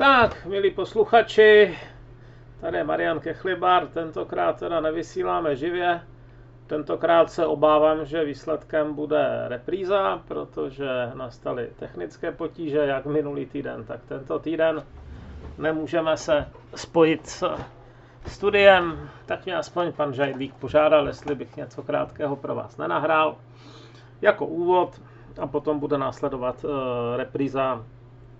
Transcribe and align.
Tak, 0.00 0.46
milí 0.46 0.70
posluchači, 0.70 1.78
tady 2.60 2.76
je 2.76 2.84
Marian 2.84 3.20
Kechlibar, 3.20 3.86
tentokrát 3.86 4.58
teda 4.58 4.80
nevysíláme 4.80 5.56
živě, 5.56 6.00
tentokrát 6.66 7.32
se 7.32 7.46
obávám, 7.46 8.04
že 8.04 8.24
výsledkem 8.24 8.94
bude 8.94 9.44
repríza, 9.48 10.22
protože 10.28 10.88
nastaly 11.14 11.70
technické 11.78 12.32
potíže, 12.32 12.78
jak 12.78 13.06
minulý 13.06 13.46
týden, 13.46 13.84
tak 13.84 14.00
tento 14.08 14.38
týden. 14.38 14.82
Nemůžeme 15.58 16.16
se 16.16 16.46
spojit 16.74 17.26
s 17.26 17.56
studiem, 18.26 19.10
tak 19.26 19.44
mě 19.44 19.56
aspoň 19.56 19.92
pan 19.92 20.14
Žajdlík 20.14 20.54
požádal, 20.54 21.06
jestli 21.06 21.34
bych 21.34 21.56
něco 21.56 21.82
krátkého 21.82 22.36
pro 22.36 22.54
vás 22.54 22.76
nenahrál 22.76 23.36
jako 24.22 24.46
úvod 24.46 25.00
a 25.40 25.46
potom 25.46 25.78
bude 25.78 25.98
následovat 25.98 26.64
uh, 26.64 26.70
repríza 27.16 27.84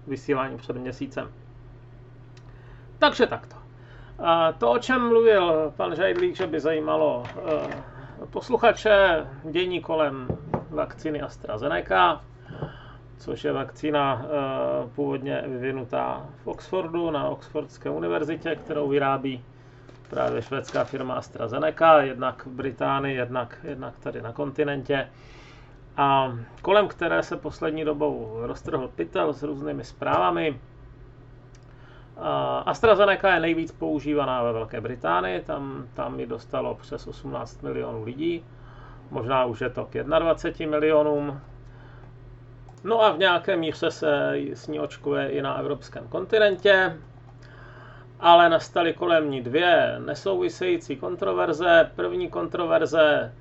vysílání 0.07 0.57
před 0.57 0.77
měsícem. 0.77 1.40
Takže 3.01 3.27
takto. 3.27 3.57
A 4.19 4.53
to, 4.53 4.71
o 4.71 4.79
čem 4.79 5.09
mluvil 5.09 5.73
pan 5.77 5.97
Žajdlík, 5.97 6.37
že 6.37 6.47
by 6.47 6.61
zajímalo 6.61 7.19
uh, 7.21 8.27
posluchače, 8.31 9.27
dění 9.45 9.81
kolem 9.81 10.29
vakcíny 10.71 11.21
AstraZeneca, 11.21 12.21
což 13.19 13.45
je 13.45 13.53
vakcína 13.53 14.15
uh, 14.15 14.91
původně 14.91 15.45
vyvinutá 15.47 16.27
v 16.45 16.47
Oxfordu 16.47 17.11
na 17.11 17.29
Oxfordské 17.29 17.91
univerzitě, 17.91 18.57
kterou 18.57 18.89
vyrábí 18.89 19.45
právě 20.11 20.43
švédská 20.43 20.85
firma 20.85 21.15
AstraZeneca, 21.15 22.01
jednak 22.03 22.47
v 22.47 22.51
Británii, 22.51 23.17
jednak, 23.17 23.59
jednak 23.65 23.99
tady 23.99 24.23
na 24.23 24.33
kontinentě. 24.33 25.09
A 25.97 26.33
kolem 26.63 26.89
které 26.89 27.23
se 27.23 27.37
poslední 27.37 27.85
dobou 27.85 28.37
roztrhl 28.41 28.89
pytel 28.89 29.33
s 29.33 29.43
různými 29.43 29.85
zprávami. 29.85 30.61
AstraZeneca 32.67 33.35
je 33.35 33.41
nejvíc 33.41 33.73
používaná 33.73 34.43
ve 34.43 34.53
Velké 34.53 34.81
Británii, 34.81 35.41
tam, 35.41 35.87
tam 35.95 36.21
ji 36.21 36.27
dostalo 36.27 36.75
přes 36.75 37.07
18 37.07 37.63
milionů 37.63 38.05
lidí, 38.05 38.45
možná 39.11 39.45
už 39.45 39.61
je 39.61 39.71
to 39.71 39.85
k 39.85 40.03
21 40.03 40.71
milionům. 40.71 41.41
No 42.85 43.03
a 43.03 43.13
v 43.13 43.19
nějaké 43.19 43.57
míře 43.57 43.91
se 43.91 44.33
s 44.55 44.67
ní 44.67 44.81
očkuje 44.81 45.29
i 45.29 45.43
na 45.43 45.55
evropském 45.55 46.09
kontinentě 46.09 46.97
ale 48.21 48.49
nastaly 48.49 48.93
kolem 48.93 49.31
ní 49.31 49.41
dvě 49.41 49.97
nesouvisející 49.99 50.97
kontroverze. 50.97 51.91
První 51.97 52.29
kontroverze 52.29 53.33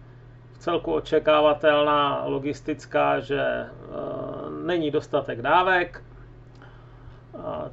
v 0.54 0.58
celku 0.58 0.94
očekávatelná, 0.94 2.26
logistická, 2.26 3.20
že 3.20 3.42
e, 3.42 3.68
není 4.64 4.92
dostatek 4.92 5.42
dávek. 5.42 6.04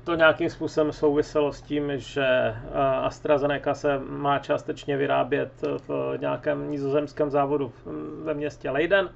To 0.05 0.15
nějakým 0.15 0.51
způsobem 0.51 0.93
souviselo 0.93 1.53
s 1.53 1.63
tím, 1.63 1.93
že 1.95 2.25
e, 2.25 2.55
AstraZeneca 3.03 3.75
se 3.75 3.99
má 3.99 4.39
částečně 4.39 4.97
vyrábět 4.97 5.53
v 5.89 6.17
nějakém 6.21 6.71
nizozemském 6.71 7.31
závodu 7.31 7.73
ve 8.23 8.35
městě 8.35 8.71
Leiden, 8.71 9.09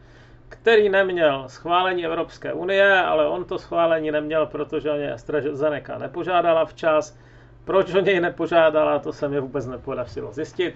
který 0.49 0.89
neměl 0.89 1.45
schválení 1.47 2.07
Evropské 2.07 2.53
unie, 2.53 3.03
ale 3.03 3.29
on 3.29 3.45
to 3.45 3.59
schválení 3.59 4.11
neměl, 4.11 4.47
protože 4.47 4.91
o 4.91 4.97
ně 4.97 5.13
AstraZeneca 5.13 5.99
nepožádala 5.99 6.65
včas 6.65 7.17
proč 7.65 7.95
o 7.95 8.01
něj 8.01 8.21
nepožádala, 8.21 8.99
to 8.99 9.13
se 9.13 9.29
mi 9.29 9.41
vůbec 9.41 9.67
nepodařilo 9.67 10.33
zjistit. 10.33 10.75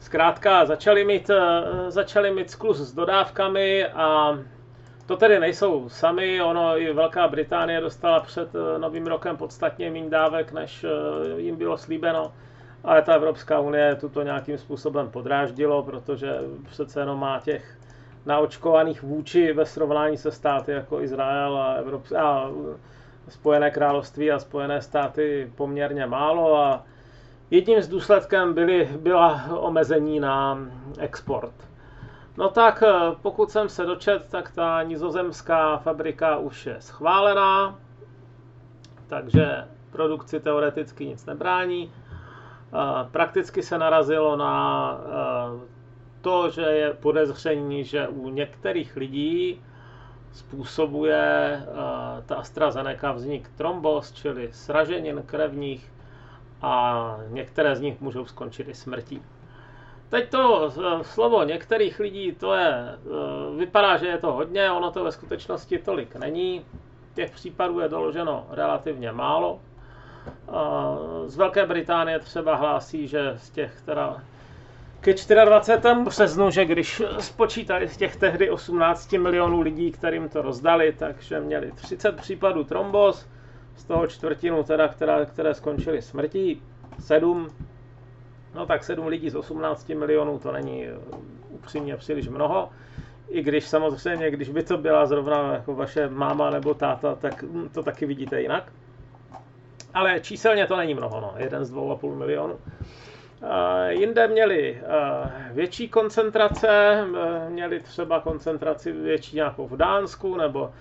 Zkrátka 0.00 0.66
začali 0.66 1.04
mít, 1.04 1.30
eh, 1.30 1.90
začali 1.90 2.30
mít 2.30 2.50
sklus 2.50 2.78
s 2.78 2.94
dodávkami 2.94 3.86
a 3.86 4.38
to 5.06 5.16
tedy 5.16 5.38
nejsou 5.40 5.88
sami, 5.88 6.42
ono 6.42 6.78
i 6.78 6.92
Velká 6.92 7.28
Británie 7.28 7.80
dostala 7.80 8.20
před 8.20 8.48
eh, 8.54 8.78
novým 8.78 9.06
rokem 9.06 9.36
podstatně 9.36 9.90
méně 9.90 10.10
dávek, 10.10 10.52
než 10.52 10.84
eh, 10.84 11.40
jim 11.40 11.56
bylo 11.56 11.78
slíbeno, 11.78 12.32
ale 12.84 13.02
ta 13.02 13.14
Evropská 13.14 13.60
unie 13.60 13.94
tuto 13.94 14.22
nějakým 14.22 14.58
způsobem 14.58 15.10
podráždilo, 15.10 15.82
protože 15.82 16.38
přece 16.70 17.00
jenom 17.00 17.20
má 17.20 17.40
těch 17.40 17.78
naočkovaných 18.26 19.02
vůči 19.02 19.52
ve 19.52 19.66
srovnání 19.66 20.16
se 20.16 20.30
státy 20.30 20.72
jako 20.72 21.00
Izrael 21.00 21.56
a, 21.58 21.80
Evrop- 21.82 22.16
a 22.18 22.50
Spojené 23.28 23.70
království 23.70 24.32
a 24.32 24.38
Spojené 24.38 24.82
státy 24.82 25.52
poměrně 25.54 26.06
málo 26.06 26.56
a 26.56 26.84
jedním 27.50 27.82
z 27.82 27.88
důsledkem 27.88 28.54
byly, 28.54 28.88
byla 29.00 29.44
omezení 29.50 30.20
na 30.20 30.58
export. 30.98 31.54
No 32.38 32.48
tak 32.48 32.82
eh, 32.82 32.92
pokud 33.22 33.50
jsem 33.50 33.68
se 33.68 33.84
dočet, 33.84 34.28
tak 34.28 34.50
ta 34.50 34.82
nizozemská 34.82 35.76
fabrika 35.76 36.36
už 36.36 36.66
je 36.66 36.76
schválená, 36.80 37.78
takže 39.06 39.64
produkci 39.90 40.40
teoreticky 40.40 41.06
nic 41.06 41.26
nebrání. 41.26 41.92
Eh, 41.92 43.08
prakticky 43.10 43.62
se 43.62 43.78
narazilo 43.78 44.36
na 44.36 44.98
eh, 45.00 45.66
to, 46.20 46.50
že 46.50 46.62
je 46.62 46.92
podezření, 46.94 47.84
že 47.84 48.08
u 48.08 48.28
některých 48.28 48.96
lidí 48.96 49.62
způsobuje 50.32 51.62
ta 52.26 52.34
AstraZeneca 52.36 53.12
vznik 53.12 53.48
trombos, 53.48 54.12
čili 54.12 54.48
sraženin 54.52 55.22
krevních 55.26 55.92
a 56.62 57.16
některé 57.28 57.76
z 57.76 57.80
nich 57.80 58.00
můžou 58.00 58.26
skončit 58.26 58.68
i 58.68 58.74
smrtí. 58.74 59.22
Teď 60.10 60.28
to 60.30 60.72
uh, 60.76 61.00
slovo 61.02 61.44
některých 61.44 62.00
lidí, 62.00 62.32
to 62.32 62.54
je, 62.54 62.98
uh, 63.50 63.58
vypadá, 63.58 63.96
že 63.96 64.06
je 64.06 64.18
to 64.18 64.32
hodně, 64.32 64.70
ono 64.70 64.90
to 64.90 65.04
ve 65.04 65.12
skutečnosti 65.12 65.78
tolik 65.78 66.16
není. 66.16 66.64
Těch 67.14 67.30
případů 67.30 67.80
je 67.80 67.88
doloženo 67.88 68.46
relativně 68.50 69.12
málo. 69.12 69.60
Z 71.26 71.36
Velké 71.36 71.66
Británie 71.66 72.18
třeba 72.18 72.54
hlásí, 72.54 73.08
že 73.08 73.34
z 73.36 73.50
těch 73.50 73.80
teda 73.82 74.22
ke 75.00 75.14
24. 75.44 75.94
březnu, 76.04 76.50
že 76.50 76.64
když 76.64 77.02
spočítali 77.18 77.88
z 77.88 77.96
těch 77.96 78.16
tehdy 78.16 78.50
18 78.50 79.12
milionů 79.12 79.60
lidí, 79.60 79.92
kterým 79.92 80.28
to 80.28 80.42
rozdali, 80.42 80.92
takže 80.98 81.40
měli 81.40 81.72
30 81.72 82.16
případů 82.16 82.64
trombos, 82.64 83.26
z 83.76 83.84
toho 83.84 84.06
čtvrtinu 84.06 84.62
teda, 84.62 84.88
která, 84.88 85.24
které 85.24 85.54
skončily 85.54 86.02
smrtí, 86.02 86.62
7, 86.98 87.50
no 88.56 88.66
tak 88.66 88.84
7 88.84 89.06
lidí 89.06 89.30
z 89.30 89.34
18 89.34 89.88
milionů, 89.88 90.38
to 90.38 90.52
není 90.52 90.86
upřímně 91.50 91.96
příliš 91.96 92.28
mnoho, 92.28 92.70
i 93.28 93.42
když 93.42 93.68
samozřejmě, 93.68 94.30
když 94.30 94.48
by 94.48 94.62
to 94.62 94.76
byla 94.78 95.06
zrovna 95.06 95.52
jako 95.52 95.74
vaše 95.74 96.08
máma 96.08 96.50
nebo 96.50 96.74
táta, 96.74 97.14
tak 97.14 97.44
to 97.72 97.82
taky 97.82 98.06
vidíte 98.06 98.40
jinak. 98.42 98.72
Ale 99.94 100.20
číselně 100.20 100.66
to 100.66 100.76
není 100.76 100.94
mnoho, 100.94 101.20
no, 101.20 101.34
jeden 101.36 101.64
z 101.64 101.72
2,5 101.74 102.14
milionů. 102.14 102.58
Jinde 103.88 104.28
měli 104.28 104.82
větší 105.52 105.88
koncentrace, 105.88 107.04
měli 107.48 107.80
třeba 107.80 108.20
koncentraci 108.20 108.92
větší 108.92 109.36
nějakou 109.36 109.66
v 109.66 109.76
Dánsku 109.76 110.36
nebo 110.36 110.72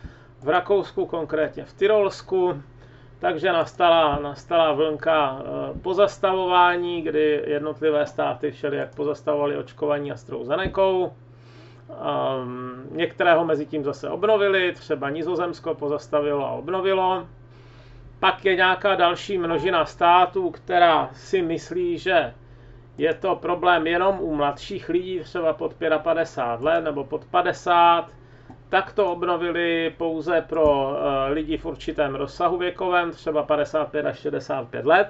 v 0.41 0.49
Rakousku, 0.49 1.05
konkrétně 1.05 1.65
v 1.65 1.73
Tyrolsku, 1.73 2.61
takže 3.19 3.51
nastala, 3.53 4.19
nastala 4.19 4.71
vlnka 4.71 5.41
pozastavování, 5.81 7.01
kdy 7.01 7.43
jednotlivé 7.47 8.05
státy 8.05 8.51
všeli 8.51 8.77
jak 8.77 8.95
pozastavovali 8.95 9.57
očkování 9.57 10.11
AstraZenekou. 10.11 11.13
Některé 12.91 13.33
ho 13.33 13.45
mezi 13.45 13.65
tím 13.65 13.83
zase 13.83 14.09
obnovili, 14.09 14.71
třeba 14.71 15.09
Nizozemsko 15.09 15.75
pozastavilo 15.75 16.45
a 16.45 16.51
obnovilo. 16.51 17.27
Pak 18.19 18.45
je 18.45 18.55
nějaká 18.55 18.95
další 18.95 19.37
množina 19.37 19.85
států, 19.85 20.49
která 20.51 21.09
si 21.13 21.41
myslí, 21.41 21.97
že 21.97 22.33
je 22.97 23.13
to 23.13 23.35
problém 23.35 23.87
jenom 23.87 24.19
u 24.19 24.35
mladších 24.35 24.89
lidí, 24.89 25.19
třeba 25.19 25.53
pod 25.53 25.73
55 26.03 26.65
let 26.65 26.81
nebo 26.81 27.03
pod 27.03 27.25
50, 27.25 28.09
tak 28.69 28.93
to 28.93 29.11
obnovili 29.11 29.93
pouze 29.97 30.41
pro 30.41 30.97
eh, 30.97 31.33
lidi 31.33 31.57
v 31.57 31.65
určitém 31.65 32.15
rozsahu 32.15 32.57
věkovém, 32.57 33.11
třeba 33.11 33.43
55 33.43 34.05
až 34.05 34.19
65 34.19 34.85
let. 34.85 35.07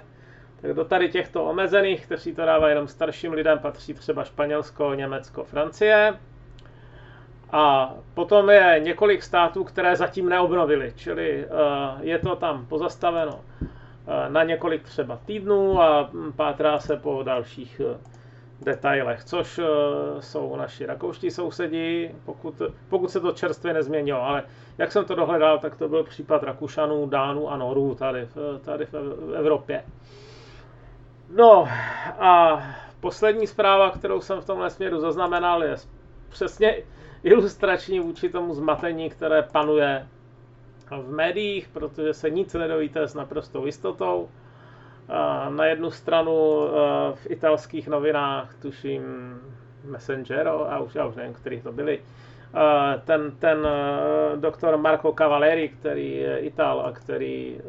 Tak 0.62 0.74
do 0.74 0.86
tady 0.86 1.10
těchto 1.10 1.46
omezených, 1.46 2.06
kteří 2.06 2.36
to 2.36 2.46
dávají 2.46 2.72
jenom 2.72 2.88
starším 2.88 3.34
lidem, 3.34 3.60
patří 3.60 3.94
třeba 3.94 4.24
Španělsko, 4.24 4.94
Německo, 4.94 5.44
Francie. 5.44 6.14
A 7.52 7.94
potom 8.14 8.50
je 8.50 8.80
několik 8.84 9.24
států, 9.24 9.64
které 9.64 9.96
zatím 9.96 10.30
neobnovili, 10.30 10.94
čili 10.96 11.46
eh, 11.46 11.50
je 12.02 12.20
to 12.20 12.36
tam 12.36 12.66
pozastaveno. 12.66 13.40
Eh, 14.08 14.30
na 14.30 14.44
několik 14.44 14.84
třeba 14.84 15.20
týdnů 15.26 15.82
a 15.82 16.10
pátrá 16.36 16.80
se 16.80 16.96
po 16.98 17.24
dalších 17.24 17.82
detailech, 18.62 19.24
což 19.24 19.60
eh, 19.60 19.64
jsou 20.22 20.56
naši 20.56 20.86
rakouští 20.86 21.32
sousedi, 21.32 22.16
pokud, 22.26 22.62
pokud 22.90 23.12
se 23.12 23.20
to 23.20 23.32
čerstvě 23.32 23.74
nezměnilo, 23.74 24.22
ale 24.22 24.44
jak 24.78 24.92
jsem 24.92 25.06
to 25.06 25.16
dohledal, 25.16 25.60
tak 25.60 25.76
to 25.76 25.90
byl 25.90 26.04
případ 26.04 26.44
Rakušanů, 26.44 27.08
Dánů 27.10 27.52
a 27.52 27.58
Norů 27.58 27.96
tady, 27.96 28.28
tady 28.62 28.86
v 28.86 28.94
Evropě. 29.36 29.84
No 31.36 31.68
a 32.20 32.62
poslední 33.00 33.48
zpráva, 33.48 33.90
kterou 33.92 34.22
jsem 34.22 34.42
v 34.42 34.46
tomhle 34.46 34.70
směru 34.70 35.00
zaznamenal, 35.00 35.64
je 35.64 35.76
přesně 36.30 36.84
ilustrační 37.24 38.00
vůči 38.00 38.30
tomu 38.30 38.54
zmatení, 38.54 39.10
které 39.10 39.42
panuje 39.44 40.08
v 41.02 41.12
médiích, 41.12 41.68
protože 41.74 42.14
se 42.14 42.30
nic 42.30 42.54
nedovíte 42.54 43.08
s 43.08 43.14
naprostou 43.14 43.66
jistotou. 43.66 44.30
Na 45.50 45.66
jednu 45.66 45.92
stranu 45.92 46.34
v 47.14 47.28
italských 47.32 47.88
novinách, 47.88 48.56
tuším 48.62 49.02
Messengero, 49.84 50.72
a 50.72 50.80
už, 50.80 50.96
já 50.96 51.06
už 51.06 51.16
nevím, 51.16 51.34
kterých 51.34 51.64
to 51.64 51.72
byli, 51.72 52.02
ten, 53.06 53.32
ten 53.40 53.68
doktor 54.36 54.78
Marco 54.78 55.14
Cavaleri, 55.14 55.70
který 55.70 56.18
je 56.18 56.38
Ital 56.40 56.82
a 56.82 56.92
který 56.92 57.62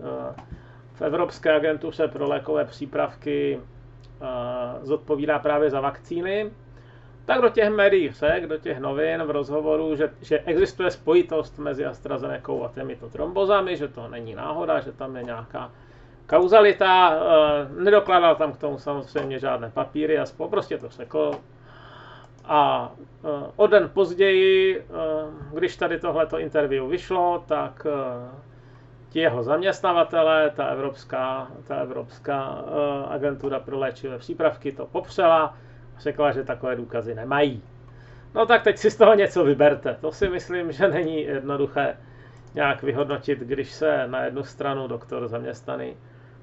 v 0.94 1.03
Evropské 1.03 1.53
agentuře 1.53 2.09
pro 2.09 2.29
lékové 2.29 2.65
přípravky 2.65 3.61
zodpovídá 4.83 5.38
právě 5.38 5.71
za 5.71 5.81
vakcíny, 5.81 6.50
tak 7.25 7.41
do 7.41 7.49
těch 7.49 7.71
médií 7.71 8.11
řek, 8.11 8.47
do 8.47 8.59
těch 8.59 8.79
novin 8.79 9.23
v 9.23 9.31
rozhovoru, 9.31 9.97
že, 9.97 10.11
že 10.23 10.38
existuje 10.41 10.91
spojitost 10.91 11.59
mezi 11.59 11.87
AstraZeneca 11.87 12.53
a 12.65 12.71
těmito 12.75 13.09
trombozami, 13.09 13.77
že 13.77 13.88
to 13.88 14.09
není 14.09 14.35
náhoda, 14.35 14.81
že 14.81 14.93
tam 14.93 15.17
je 15.17 15.23
nějaká 15.23 15.71
kauzalita, 16.26 17.14
e, 17.14 17.82
nedokladal 17.82 18.37
tam 18.37 18.52
k 18.52 18.56
tomu 18.58 18.78
samozřejmě 18.78 19.38
žádné 19.38 19.70
papíry, 19.70 20.19
a 20.19 20.25
prostě 20.50 20.78
to 20.78 20.88
řekl. 20.88 21.31
A 22.44 22.93
e, 23.25 23.28
o 23.56 23.67
den 23.67 23.90
později, 23.94 24.78
e, 24.81 24.84
když 25.55 25.76
tady 25.76 25.99
tohleto 26.00 26.38
interview 26.38 26.88
vyšlo, 26.90 27.44
tak 27.49 27.87
ti 29.08 29.19
jeho 29.20 29.43
zaměstnavatele, 29.43 30.50
ta 30.56 30.67
Evropská, 30.67 31.49
ta 31.67 31.75
Evropská 31.76 32.64
agentura 33.08 33.61
pro 33.61 33.78
léčivé 33.78 34.19
přípravky 34.19 34.73
to 34.73 34.87
popřela, 34.87 35.56
řekla, 35.99 36.32
že 36.32 36.44
takové 36.44 36.76
důkazy 36.76 37.14
nemají. 37.14 37.62
No 38.34 38.46
tak 38.46 38.62
teď 38.62 38.78
si 38.78 38.90
z 38.90 38.96
toho 38.96 39.14
něco 39.14 39.44
vyberte. 39.44 39.96
To 40.00 40.12
si 40.12 40.28
myslím, 40.28 40.73
že 40.73 40.88
není 40.88 41.23
jednoduché 41.23 41.96
nějak 42.55 42.82
vyhodnotit, 42.82 43.38
když 43.38 43.73
se 43.73 44.06
na 44.06 44.25
jednu 44.25 44.44
stranu 44.44 44.88
doktor 44.88 45.28
zaměstnaný 45.28 45.96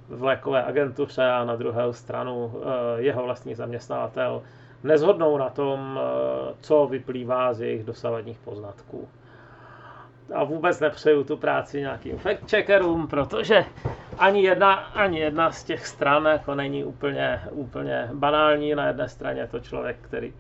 v 0.09 0.23
lékové 0.23 0.63
agentuře 0.63 1.25
a 1.25 1.45
na 1.45 1.55
druhou 1.55 1.94
stranu 1.94 2.53
eh, 2.55 3.01
jeho 3.01 3.23
vlastní 3.23 3.55
zaměstnavatel 3.55 4.41
nezhodnou 4.83 5.38
na 5.38 5.50
tom, 5.50 6.00
eh, 6.01 6.53
co 6.61 6.88
vyplývá 6.88 7.53
z 7.53 7.61
jejich 7.61 7.83
dosavadních 7.83 8.38
poznatků. 8.39 9.07
A 10.33 10.44
vůbec 10.44 10.79
nepřeju 10.79 11.23
tu 11.23 11.38
práci 11.38 11.79
nějakým 11.79 12.17
fact-checkerům, 12.17 13.07
protože 13.07 13.65
ani 14.17 14.44
jedna, 14.44 14.73
ani 14.73 15.19
jedna 15.19 15.51
z 15.51 15.63
těch 15.63 15.88
stran 15.88 16.25
jako 16.25 16.56
není 16.56 16.83
úplně, 16.83 17.41
úplně 17.51 18.09
banální. 18.13 18.75
Na 18.75 18.88
jedné 18.88 19.09
straně 19.09 19.41
je 19.41 19.47
to 19.47 19.59
člověk, 19.59 19.97
který, 20.01 20.33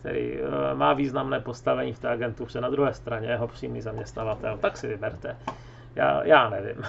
který 0.00 0.38
eh, 0.40 0.74
má 0.74 0.92
významné 0.92 1.40
postavení 1.40 1.92
v 1.92 1.98
té 1.98 2.08
agentuře, 2.08 2.60
na 2.60 2.70
druhé 2.70 2.94
straně 2.94 3.28
jeho 3.28 3.48
přímý 3.48 3.80
zaměstnavatel. 3.80 4.58
Tak 4.58 4.76
si 4.76 4.88
vyberte. 4.88 5.36
Já, 5.94 6.24
já 6.24 6.48
nevím. 6.50 6.82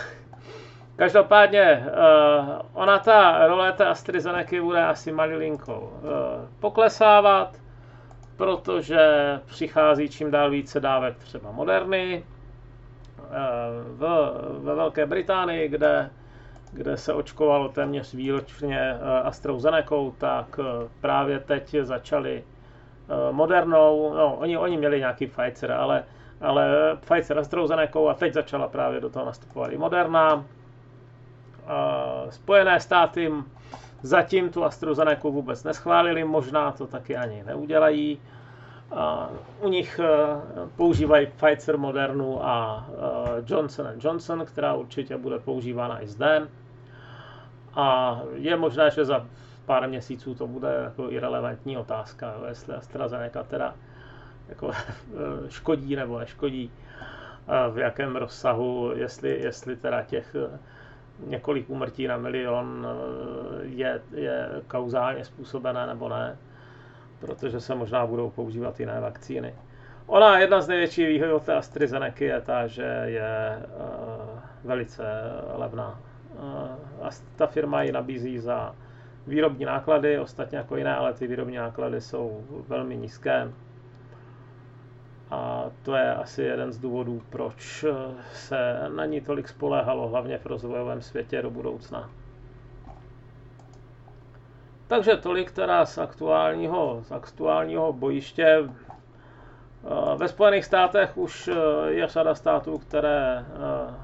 Každopádně, 0.95 1.85
uh, 1.87 2.49
ona 2.73 2.99
ta 2.99 3.47
role 3.47 3.71
té 3.71 3.85
AstraZeneca 3.85 4.61
bude 4.61 4.85
asi 4.85 5.11
malilinkou 5.11 5.79
uh, 5.79 6.09
poklesávat, 6.59 7.55
protože 8.35 8.99
přichází 9.45 10.09
čím 10.09 10.31
dál 10.31 10.49
více 10.49 10.79
dávek 10.79 11.17
třeba 11.17 11.51
moderny, 11.51 12.23
v, 13.97 14.31
ve 14.59 14.75
Velké 14.75 15.05
Británii, 15.05 15.67
kde, 15.67 16.09
kde 16.71 16.97
se 16.97 17.13
očkovalo 17.13 17.69
téměř 17.69 18.13
výročně 18.13 18.79
eh, 18.79 19.21
AstraZeneca, 19.21 19.95
tak 20.17 20.59
eh, 20.59 20.89
právě 21.01 21.39
teď 21.39 21.75
začali 21.81 22.43
eh, 22.43 23.31
modernou, 23.31 24.13
no, 24.13 24.35
oni, 24.35 24.57
oni 24.57 24.77
měli 24.77 24.99
nějaký 24.99 25.27
Pfizer, 25.27 25.71
ale, 25.71 26.03
ale 26.41 26.71
Pfizer 26.99 27.39
AstraZeneca 27.39 27.99
a 28.09 28.13
teď 28.13 28.33
začala 28.33 28.67
právě 28.67 28.99
do 28.99 29.09
toho 29.09 29.25
nastupovat 29.25 29.71
i 29.71 29.77
Moderna. 29.77 30.45
Spojené 32.29 32.79
státy 32.79 33.31
zatím 34.01 34.49
tu 34.49 34.63
AstraZeneca 34.63 35.27
vůbec 35.29 35.63
neschválili, 35.63 36.23
možná 36.23 36.71
to 36.71 36.87
taky 36.87 37.17
ani 37.17 37.43
neudělají. 37.43 38.21
U 39.61 39.69
nich 39.69 39.99
e, 39.99 40.07
používají 40.75 41.27
Pfizer, 41.27 41.77
Modernu 41.77 42.45
a 42.45 42.87
e, 42.89 43.43
Johnson 43.47 43.87
Johnson, 43.99 44.45
která 44.45 44.73
určitě 44.73 45.17
bude 45.17 45.39
používána 45.39 46.03
i 46.03 46.07
zde. 46.07 46.47
A 47.73 48.19
je 48.33 48.57
možné, 48.57 48.91
že 48.91 49.05
za 49.05 49.25
pár 49.65 49.89
měsíců 49.89 50.35
to 50.35 50.47
bude 50.47 50.67
jako 50.83 51.11
irrelevantní 51.11 51.77
otázka, 51.77 52.33
jestli 52.47 52.73
AstraZeneca 52.73 53.43
teda 53.43 53.75
jako 54.49 54.71
e, 54.71 54.75
škodí 55.49 55.95
nebo 55.95 56.19
neškodí, 56.19 56.71
v 57.71 57.77
jakém 57.77 58.15
rozsahu, 58.15 58.91
jestli, 58.95 59.39
jestli 59.39 59.75
teda 59.75 60.03
těch 60.03 60.35
několik 61.27 61.69
úmrtí 61.69 62.07
na 62.07 62.17
milion 62.17 62.87
je, 63.61 64.01
je 64.13 64.49
kauzálně 64.67 65.25
způsobené 65.25 65.87
nebo 65.87 66.09
ne 66.09 66.37
protože 67.25 67.59
se 67.59 67.75
možná 67.75 68.05
budou 68.05 68.29
používat 68.29 68.79
jiné 68.79 68.99
vakcíny. 68.99 69.53
Ona, 70.05 70.39
jedna 70.39 70.61
z 70.61 70.67
největších 70.67 71.07
výhod 71.07 71.43
té 71.43 71.53
AstraZeneca 71.53 72.23
je 72.23 72.41
ta, 72.41 72.67
že 72.67 73.01
je 73.05 73.57
uh, 73.57 74.39
velice 74.63 75.03
levná. 75.55 75.99
Uh, 76.35 77.07
a 77.07 77.09
ta 77.35 77.47
firma 77.47 77.83
ji 77.83 77.91
nabízí 77.91 78.39
za 78.39 78.75
výrobní 79.27 79.65
náklady, 79.65 80.19
ostatně 80.19 80.57
jako 80.57 80.75
jiné, 80.75 80.95
ale 80.95 81.13
ty 81.13 81.27
výrobní 81.27 81.55
náklady 81.55 82.01
jsou 82.01 82.43
velmi 82.67 82.97
nízké. 82.97 83.51
To 85.83 85.95
je 85.95 86.13
asi 86.15 86.41
jeden 86.43 86.71
z 86.71 86.77
důvodů, 86.79 87.21
proč 87.29 87.85
se 88.33 88.79
na 88.95 89.05
ní 89.05 89.21
tolik 89.21 89.47
spoléhalo, 89.49 90.07
hlavně 90.07 90.37
v 90.37 90.45
rozvojovém 90.45 91.01
světě 91.01 91.41
do 91.41 91.49
budoucna. 91.49 92.09
Takže 94.87 95.17
tolik 95.17 95.51
teda 95.51 95.85
z 95.85 95.97
aktuálního, 95.97 96.99
z 97.03 97.11
aktuálního 97.11 97.93
bojiště. 97.93 98.45
Eh, 98.63 98.69
ve 100.17 100.27
Spojených 100.27 100.65
státech 100.65 101.17
už 101.17 101.47
eh, 101.47 101.53
je 101.91 102.07
řada 102.07 102.35
států, 102.35 102.77
které 102.77 103.37
eh, 103.39 103.43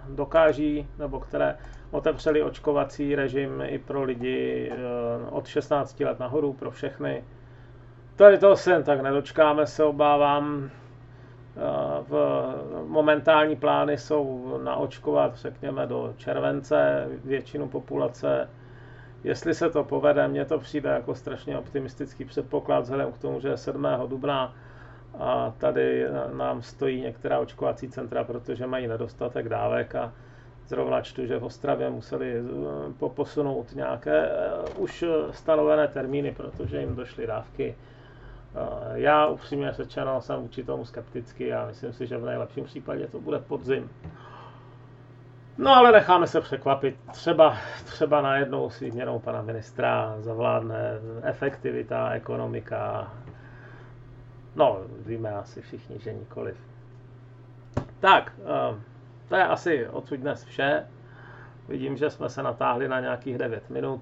dokáží 0.10 0.88
nebo 1.00 1.20
které 1.20 1.58
otevřeli 1.92 2.44
očkovací 2.44 3.16
režim 3.16 3.64
i 3.66 3.80
pro 3.80 4.04
lidi 4.04 4.72
od 5.32 5.48
16 5.48 6.00
let 6.00 6.20
nahoru, 6.20 6.54
pro 6.54 6.72
všechny. 6.72 7.24
Tady 8.16 8.38
toho 8.38 8.56
se 8.56 8.84
tak 8.84 9.02
nedočkáme, 9.02 9.68
se 9.68 9.84
obávám. 9.84 10.70
V 12.08 12.46
momentální 12.88 13.56
plány 13.56 13.98
jsou 13.98 14.58
naočkovat, 14.64 15.36
řekněme, 15.36 15.88
do 15.88 16.14
července 16.18 17.08
většinu 17.24 17.68
populace 17.68 18.48
Jestli 19.24 19.54
se 19.54 19.70
to 19.70 19.84
povede, 19.84 20.28
mně 20.28 20.46
to 20.46 20.60
přijde 20.60 20.90
jako 20.90 21.16
strašně 21.16 21.58
optimistický 21.58 22.26
předpoklad 22.26 22.80
vzhledem 22.80 23.12
k 23.12 23.18
tomu, 23.18 23.40
že 23.40 23.58
7. 23.58 23.88
dubna 24.08 24.56
a 25.20 25.54
tady 25.58 26.06
nám 26.34 26.62
stojí 26.62 27.02
některá 27.02 27.40
očkovací 27.40 27.90
centra, 27.90 28.24
protože 28.24 28.68
mají 28.68 28.88
nedostatek 28.88 29.50
dávek 29.50 29.96
a 29.96 30.14
zrovna 30.68 31.02
čtu, 31.02 31.26
že 31.26 31.40
v 31.40 31.44
Ostravě 31.44 31.90
museli 31.90 32.34
eh, 33.06 33.10
posunout 33.10 33.76
nějaké 33.76 34.30
eh, 34.30 34.70
už 34.78 35.06
stanovené 35.32 35.88
termíny, 35.88 36.32
protože 36.32 36.80
jim 36.80 36.96
došly 36.96 37.28
dávky. 37.28 37.76
Eh, 38.56 39.00
já 39.00 39.28
upřímně 39.28 39.72
řečeno 39.72 40.22
jsem 40.22 40.42
vůči 40.42 40.64
tomu 40.64 40.86
skeptický 40.86 41.54
a 41.54 41.66
myslím 41.66 41.94
si, 41.94 42.08
že 42.08 42.18
v 42.18 42.26
nejlepším 42.26 42.64
případě 42.66 43.08
to 43.08 43.20
bude 43.20 43.40
podzim. 43.40 43.90
No 45.58 45.76
ale 45.76 45.92
necháme 45.92 46.28
se 46.28 46.42
překvapit. 46.42 46.96
Třeba, 47.12 47.58
třeba 47.86 48.22
najednou 48.22 48.70
s 48.70 48.80
výměnou 48.80 49.20
pana 49.20 49.42
ministra 49.42 50.16
zavládne 50.20 51.00
efektivita, 51.24 52.10
ekonomika. 52.10 53.14
No, 54.56 54.80
víme 55.06 55.30
asi 55.32 55.62
všichni, 55.62 56.00
že 56.00 56.14
nikoliv. 56.14 56.58
Tak, 58.00 58.34
ehm, 58.40 58.82
to 59.30 59.36
je 59.36 59.44
asi 59.44 59.88
odsud 59.88 60.20
dnes 60.20 60.44
vše. 60.44 60.88
Vidím, 61.68 61.98
že 61.98 62.10
jsme 62.10 62.30
se 62.30 62.44
natáhli 62.44 62.88
na 62.88 63.00
nějakých 63.00 63.38
9 63.38 63.70
minut. 63.70 64.02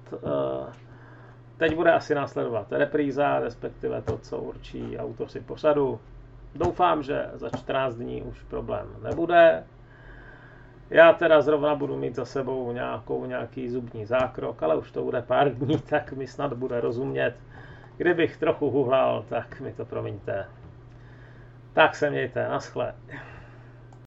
Teď 1.58 1.74
bude 1.74 1.92
asi 1.92 2.14
následovat 2.14 2.72
repríza, 2.72 3.38
respektive 3.38 4.02
to, 4.02 4.18
co 4.18 4.38
určí 4.38 4.98
autoři 4.98 5.40
pořadu. 5.40 6.00
Doufám, 6.54 7.02
že 7.02 7.30
za 7.34 7.50
14 7.50 7.94
dní 7.94 8.22
už 8.22 8.42
problém 8.42 8.86
nebude. 9.02 9.64
Já 10.90 11.12
teda 11.12 11.40
zrovna 11.40 11.74
budu 11.74 11.96
mít 11.96 12.14
za 12.14 12.24
sebou 12.24 12.72
nějakou, 12.72 13.26
nějaký 13.26 13.68
zubní 13.68 14.06
zákrok, 14.06 14.62
ale 14.62 14.76
už 14.76 14.90
to 14.90 15.02
bude 15.02 15.22
pár 15.22 15.54
dní, 15.54 15.78
tak 15.88 16.12
mi 16.12 16.26
snad 16.26 16.52
bude 16.52 16.80
rozumět. 16.80 17.34
Kdybych 17.96 18.36
trochu 18.36 18.70
huhlal, 18.70 19.24
tak 19.28 19.60
mi 19.60 19.72
to 19.72 19.84
promiňte. 19.84 20.46
Tak 21.72 21.96
se 21.96 22.10
mějte, 22.10 22.48
naschle. 22.48 22.94